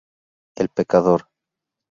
El 0.55 0.69
Pecador. 0.69 1.29